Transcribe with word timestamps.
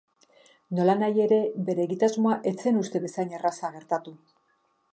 Nolanahi 0.77 1.21
ere, 1.25 1.37
bere 1.67 1.85
egitasmoa 1.89 2.37
ez 2.53 2.55
zen 2.65 2.79
uste 2.81 3.05
bezain 3.07 3.39
erraza 3.41 3.71
gertatu. 3.77 4.15